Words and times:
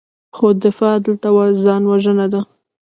خو 0.35 0.47
دفاع 0.63 0.95
دلته 1.05 1.27
ځان 1.63 1.81
وژنه 1.91 2.25
ده. 2.31 2.41